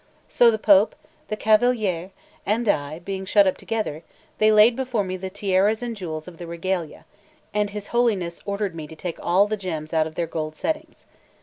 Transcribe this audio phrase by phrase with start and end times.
[0.27, 0.95] So the Pope,
[1.27, 2.09] the Cavaliere,
[2.43, 4.01] and I, being shut up together,
[4.39, 7.05] they laid before me the tiaras and jewels of the regalia;
[7.53, 11.05] and his Holiness ordered me to take all the gems out of their gold settings.